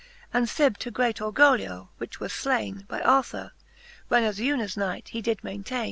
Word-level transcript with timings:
And 0.33 0.49
fib 0.49 0.79
to 0.79 0.89
great 0.89 1.17
OrgoliOy 1.17 1.89
which 1.99 2.19
was 2.19 2.31
flalne 2.31 2.87
By 2.87 3.01
Arthure^ 3.01 3.51
when 4.07 4.23
as 4.23 4.39
Unas 4.39 4.75
Knight 4.75 5.09
he 5.09 5.21
did 5.21 5.43
maintaine. 5.43 5.79